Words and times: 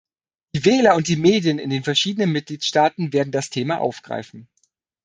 Die 0.55 0.65
Wähler 0.65 0.95
und 0.95 1.07
die 1.09 1.15
Medien 1.15 1.59
in 1.59 1.69
den 1.69 1.83
verschiedenen 1.83 2.31
Mitgliedstaaten 2.31 3.13
werden 3.13 3.31
das 3.31 3.51
Thema 3.51 3.79
aufgreifen. 3.79 4.47